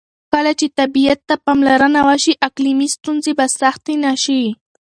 [0.33, 4.43] کله چې طبیعت ته پاملرنه وشي، اقلیمي ستونزې به سختې نه شي.